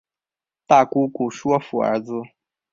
[0.65, 2.11] 大姑姑说服儿子